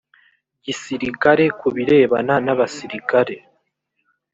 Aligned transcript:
gisirikare 0.65 1.43
ku 1.59 1.67
birebana 1.75 2.35
n 2.45 2.47
abasirikare 2.53 3.35